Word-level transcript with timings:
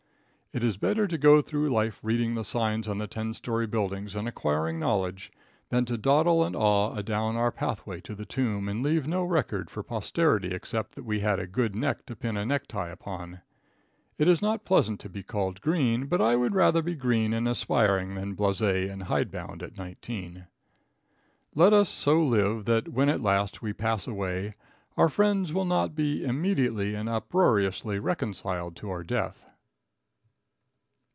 It 0.53 0.65
is 0.65 0.75
better 0.75 1.07
to 1.07 1.17
go 1.17 1.41
through 1.41 1.69
life 1.69 2.01
reading 2.03 2.35
the 2.35 2.43
signs 2.43 2.85
on 2.89 2.97
the 2.97 3.07
ten 3.07 3.33
story 3.33 3.65
buildings 3.65 4.17
and 4.17 4.27
acquiring 4.27 4.81
knowledge, 4.81 5.31
than 5.69 5.85
to 5.85 5.97
dawdle 5.97 6.43
and 6.43 6.57
"Ah!" 6.57 6.91
adown 6.93 7.37
our 7.37 7.53
pathway 7.53 8.01
to 8.01 8.15
the 8.15 8.25
tomb 8.25 8.67
and 8.67 8.83
leave 8.83 9.07
no 9.07 9.23
record 9.23 9.69
for 9.69 9.81
posterity 9.81 10.49
except 10.51 10.95
that 10.95 11.05
we 11.05 11.21
had 11.21 11.39
a 11.39 11.47
good 11.47 11.73
neck 11.73 12.05
to 12.07 12.17
pin 12.17 12.35
a 12.35 12.45
necktie 12.45 12.89
upon. 12.89 13.39
It 14.17 14.27
is 14.27 14.41
not 14.41 14.65
pleasant 14.65 14.99
to 14.99 15.09
be 15.09 15.23
called 15.23 15.61
green, 15.61 16.07
but 16.07 16.19
I 16.19 16.35
would 16.35 16.53
rather 16.53 16.81
be 16.81 16.95
green 16.95 17.33
and 17.33 17.47
aspiring 17.47 18.15
than 18.15 18.33
blase 18.33 18.59
and 18.61 19.03
hide 19.03 19.31
bound 19.31 19.63
at 19.63 19.77
nineteen. 19.77 20.47
Let 21.55 21.71
us 21.71 21.87
so 21.87 22.21
live 22.21 22.65
that 22.65 22.89
when 22.89 23.07
at 23.07 23.21
last 23.21 23.61
we 23.61 23.71
pass 23.71 24.05
away 24.05 24.55
our 24.97 25.07
friends 25.07 25.53
will 25.53 25.63
not 25.63 25.95
be 25.95 26.25
immediately 26.25 26.93
and 26.93 27.07
uproariously 27.07 27.99
reconciled 27.99 28.75
to 28.75 28.89
our 28.89 29.05
death. 29.05 29.45